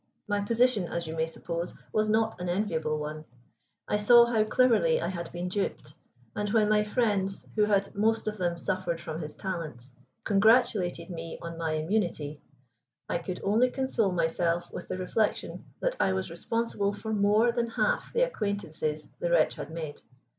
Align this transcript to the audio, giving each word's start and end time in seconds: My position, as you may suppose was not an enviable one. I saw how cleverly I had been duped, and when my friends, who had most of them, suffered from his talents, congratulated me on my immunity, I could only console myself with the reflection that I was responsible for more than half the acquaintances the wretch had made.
My 0.27 0.41
position, 0.41 0.87
as 0.87 1.05
you 1.05 1.15
may 1.15 1.27
suppose 1.27 1.75
was 1.93 2.09
not 2.09 2.41
an 2.41 2.49
enviable 2.49 2.97
one. 2.97 3.23
I 3.87 3.97
saw 3.97 4.25
how 4.25 4.43
cleverly 4.43 4.99
I 4.99 5.09
had 5.09 5.31
been 5.31 5.47
duped, 5.47 5.93
and 6.35 6.49
when 6.49 6.67
my 6.67 6.83
friends, 6.83 7.45
who 7.55 7.65
had 7.65 7.93
most 7.93 8.27
of 8.27 8.37
them, 8.39 8.57
suffered 8.57 8.99
from 8.99 9.21
his 9.21 9.35
talents, 9.35 9.95
congratulated 10.23 11.11
me 11.11 11.37
on 11.39 11.55
my 11.55 11.73
immunity, 11.73 12.41
I 13.07 13.19
could 13.19 13.41
only 13.43 13.69
console 13.69 14.11
myself 14.11 14.73
with 14.73 14.87
the 14.87 14.97
reflection 14.97 15.65
that 15.81 15.97
I 15.99 16.13
was 16.13 16.31
responsible 16.31 16.93
for 16.93 17.13
more 17.13 17.51
than 17.51 17.69
half 17.69 18.11
the 18.11 18.23
acquaintances 18.23 19.07
the 19.19 19.29
wretch 19.29 19.53
had 19.53 19.69
made. 19.69 20.01